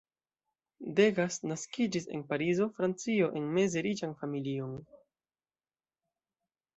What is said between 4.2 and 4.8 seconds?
familion.